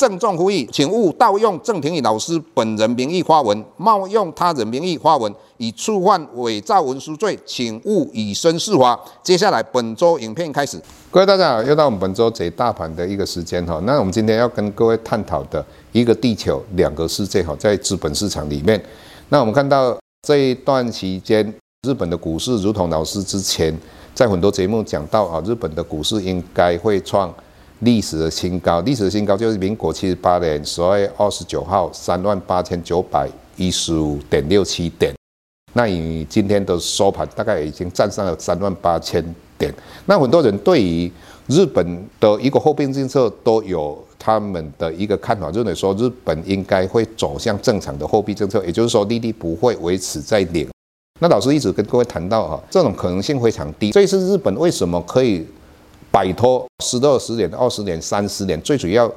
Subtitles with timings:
[0.00, 8.98] 郑重呼吁，请勿盗用郑庭宇老师本人名义发文，冒用他人名义发文，以触犯伪造文书罪，请勿以身试法。
[9.22, 13.78] 接下来本周影片开始，各位大家好，又到我们本周解大盘的一个时间哈。
[13.84, 18.82] 那我们今天要跟各位探讨的一个地球两个世界哈，在资本市场里面，
[19.28, 19.94] 那我们看到
[20.26, 21.44] 这一段期间，
[21.86, 23.78] 日本的股市如同老师之前
[24.14, 27.30] 在很多节目讲到啊，日本的股市应该会创。
[27.80, 35.14] 历史的新高，历史的新高就是民国七十八年十二月二十九号三万八千九百一十五点六七点，
[35.72, 39.24] 那以今天的收盘大概已经站上了三万八千
[39.56, 39.72] 点。
[40.04, 41.10] 那很多人对于
[41.46, 50.68] 日本的一个货币政策都有他们的一个看法，认为说日本应该会走向正常的货币政策，也就是说利率不会维持在零。
[51.18, 53.90] 那老师一直跟各位谈到啊，这种可能性非常低。
[53.92, 55.46] 这一次日本为什么可以？
[56.10, 59.10] 摆脱十二十年、二十年、三十年，最主要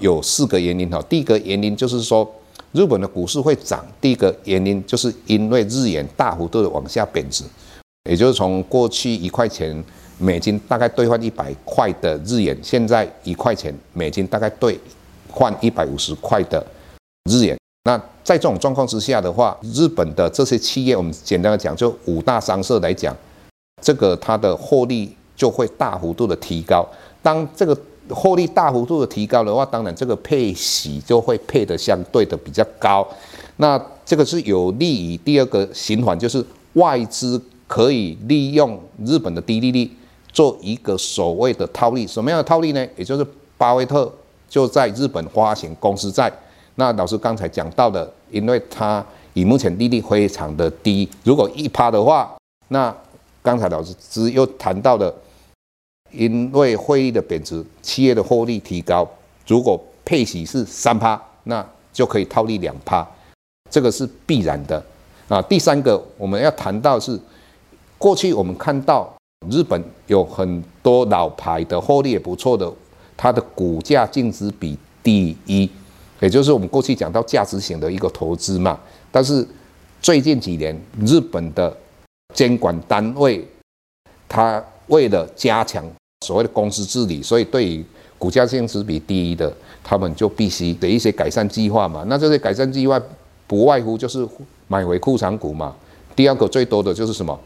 [0.00, 1.00] 有四个原因哈。
[1.08, 2.26] 第一个原因就是说，
[2.72, 3.84] 日本的股市会涨。
[4.00, 7.44] 第一个原因就是因为日元大幅度的往下贬值，
[8.08, 9.84] 也就是从过去一块钱
[10.16, 14.78] 美金大概兑换一百块的日元，现在一块钱美金大概兑
[15.30, 16.64] 换一百五十块的
[17.30, 17.56] 日元。
[17.84, 23.14] 那在这种状况之下的话，日本的这些企业，我们简单的讲，就五大商社来讲，
[23.82, 25.14] 这个它的获利。
[25.36, 26.86] 就会大幅度的提高。
[27.22, 27.76] 当这个
[28.10, 33.06] 获利大幅度的提高的话，当然这个配息就会配得相对的比较高。
[33.56, 39.90] 那这个是有利于第二个循环，就是外资可以利用日本的低利率
[40.32, 42.06] 做一个所谓的套利。
[42.06, 42.86] 什么样的套利呢？
[42.96, 44.12] 也就是巴菲特
[44.48, 46.30] 就在日本发行公司债。
[46.74, 52.34] 那老师刚才讲到的，因为它以目前利率非常的低，如果一趴的话，
[52.68, 52.94] 那
[53.44, 55.14] 刚才老师只又谈到了。
[56.10, 59.04] 因为汇率的贬值，企业的获利提高。
[59.48, 63.04] 如果配息是三趴，那就可以套利两趴，
[63.68, 64.80] 这个是必然的
[65.26, 65.42] 啊。
[65.42, 67.18] 第三个我们要谈到是，
[67.98, 69.12] 过去我们看到
[69.50, 72.72] 日本有很多老牌的获利也不错的，
[73.16, 75.68] 它的股价净值比第一，
[76.20, 78.78] 也就是我们过去讲到价值型的一个投资嘛。
[79.10, 79.44] 但是
[80.00, 81.76] 最近几年，日本的
[82.34, 83.42] 监管单位，
[84.28, 85.82] 它为了加强
[86.26, 87.82] 所谓的公司治理，所以对于
[88.18, 89.50] 股价净值比低的，
[89.82, 92.04] 他们就必须的一些改善计划嘛。
[92.08, 93.00] 那这些改善计划
[93.46, 94.28] 不外乎就是
[94.66, 95.74] 买回库藏股嘛。
[96.16, 97.38] 第二个最多的就是什么？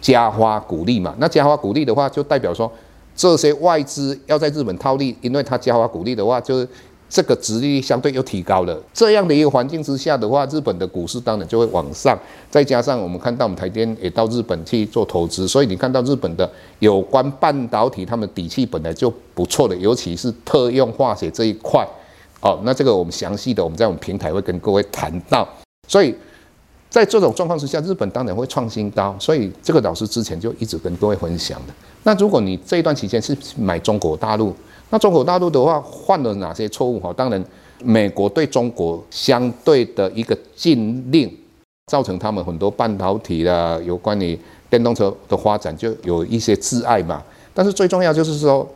[0.00, 1.14] 加发股利嘛。
[1.18, 2.70] 那加发股利的话，就代表说
[3.16, 6.68] 这些外资要在日本套利，因为他加发股利的话，就是。
[7.10, 12.16] 这个殖利率相对又提高了，这样的一个环境之下的话，日本的股市当然就会往上。
[12.48, 21.84] 再加上我们看到我们台电也到日本去做投资，所以你看到日本的有关半导体，他们底气本来就不错的，尤其是特用化学这一块。
[22.40, 25.46] 哦，那这个我们详细的我们在我们平台会跟各位谈到。
[25.88, 26.14] 所以
[26.88, 29.14] 在这种状况之下，日本当然会创新高。
[29.18, 31.74] 所以这个老师之前就一直跟各位分享的。
[32.04, 34.54] 那如果你这一段期间是买中国大陆，
[34.90, 36.98] 那中国大陆的话犯了哪些错误？
[37.00, 37.42] 哈，当然，
[37.82, 41.32] 美国对中国相对的一个禁令，
[41.86, 44.38] 造成他们很多半导体的有关于
[44.68, 47.22] 电动车的发展就有一些窒碍嘛。
[47.54, 48.68] 但是最重要就是说，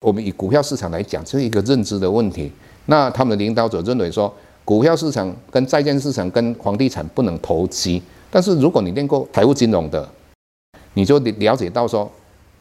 [0.00, 2.50] 我们以股票市场来讲，这是一个认知的问题。
[2.86, 4.32] 那他们的领导者认为说，
[4.64, 8.02] 股票市场跟债券市场跟房地产不能投机。
[8.30, 10.08] 但是如果你练过财务金融的，
[10.94, 12.10] 你就了解到说，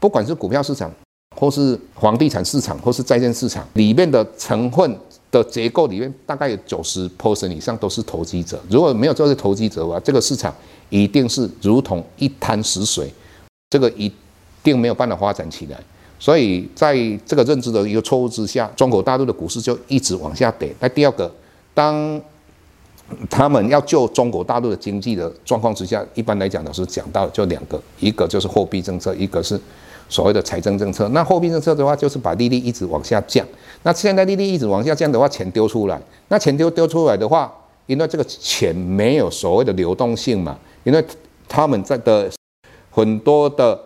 [0.00, 0.90] 不管是股票市场，
[1.38, 4.98] 或是房地产市场，或是债券市场里面的成分
[5.30, 8.60] 的结构里面，大概有九十 percent 以上都是投机者。
[8.68, 10.52] 如果没有这些投机者的话，这个市场
[10.90, 13.08] 一定是如同一滩死水，
[13.70, 14.10] 这个一
[14.64, 15.78] 定没有办法发展起来。
[16.18, 20.74] 所以在这个认知的一个错误之下，中国大陆的股市就一直往下跌。
[20.80, 21.32] 那第二个，
[21.72, 22.20] 当
[23.30, 29.60] 他们要救中国大陆的经济的状况之下，一般来讲都是讲到就两个，一个就是货币政策，一个是。
[30.08, 33.46] 所谓的财政政策，那货币政策的话，就是把利率一直往下降。
[33.82, 37.52] 那现在利率一直往下降的话，钱丢出来，那钱丢丢出来的话，
[37.86, 41.04] 因为这个钱没有所谓的流动性嘛，因为
[41.46, 42.30] 他们在的
[42.90, 43.78] 很多的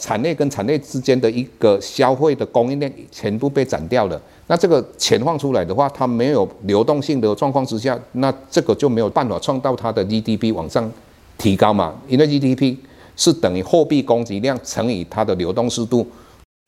[0.00, 4.20] 产业跟产业之间的一个消费的供应链全部被斩掉了。
[4.46, 10.90] 那这个钱放出来的话，它没有流动性的状况之下，那这个就没有办法创造它的 GDP 往上
[11.38, 11.94] 提高嘛？
[12.06, 12.76] 因为 GDP
[13.16, 16.06] 是等于货币供给量乘以它的流动速度。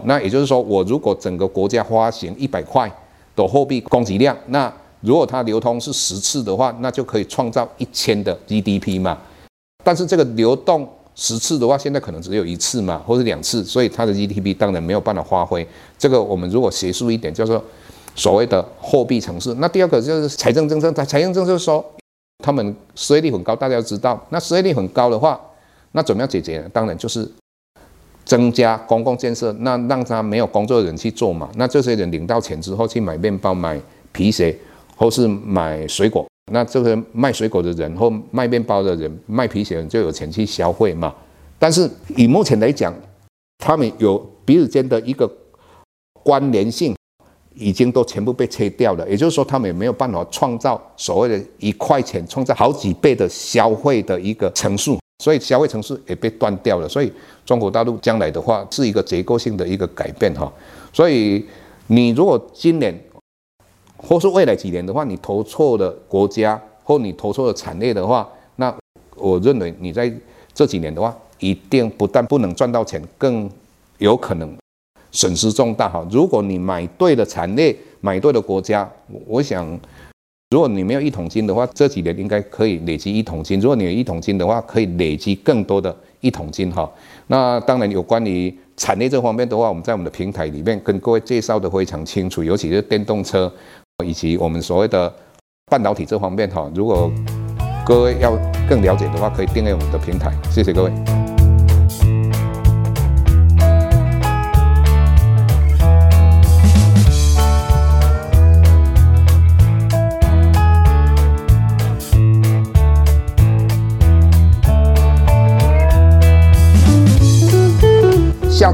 [0.04, 2.90] 那也就是说，我如果整个国家发行一百块
[3.34, 9.19] 的货币供给量，那如果它流通是十次的话，那就可以创造一千的 GDP 嘛。
[9.82, 15.66] 但是这个流动十次的话，现在可能只有一次嘛，或者两次，所以它的 GDP 当然没有办法发挥。
[15.96, 17.62] 这个我们如果学术一点，叫做
[18.14, 19.54] 所谓的货币城市。
[19.54, 21.84] 那第二个就是财政政策，财政政策说
[22.44, 24.22] 他们失业率很高，大家都知道。
[24.28, 25.40] 那失业率很高的话，
[25.96, 26.69] 那怎么样解决呢？
[26.75, 27.26] 当然就是
[28.26, 31.48] 增加公共建设，那让他没有工作的人去做嘛。
[31.56, 33.81] 那这些人领到钱之后去买面包、买
[34.12, 34.54] 皮鞋，
[34.94, 36.26] 或是买水果。
[36.52, 41.14] 那这个卖水果的人或卖面包的人、卖皮鞋的人就有钱去消费嘛。
[41.58, 42.94] 但是以目前来讲，
[43.56, 45.26] 他们有彼此间的一个
[46.22, 46.94] 关联性，
[47.54, 49.08] 已经都全部被切掉了。
[49.08, 56.88] 也就是说，他们也没有办法创造所谓的一块钱创造好几倍的消费的一个乘数，所以消费城市也被断掉了。
[56.88, 57.12] 所以
[57.44, 60.52] 中国大陆将来的话是一个结构性的一个改变哈。
[60.92, 61.44] 所以
[61.86, 62.98] 你如果今年，
[63.96, 68.74] 或是未来几年的话，你投错了国家，或你投错了产业的话，那
[69.16, 70.12] 我认为你在
[70.52, 73.50] 这几年的话，一定不但不能赚到钱，更
[73.98, 74.54] 有可能
[75.10, 76.06] 损失重大哈。
[76.10, 78.88] 如果你买对了产业，买对了国家，
[79.26, 79.66] 我想，
[80.56, 86.90] 如果你没有一桶金的话，这几年应该可以累积一桶金；如果你有一桶金的话，可以累积更多的一桶金哈。
[87.26, 93.52] 那当然有关于产业这方面的话，我们在我们的平台里面跟各位介绍的非常清楚，尤其是电动车。
[94.02, 95.12] 以及我们所谓的
[95.70, 97.12] 半导体这方面哈，如果
[97.84, 98.34] 各位要
[98.66, 100.32] 更了解的话，可以订阅我们的平台。
[100.50, 101.25] 谢谢各位。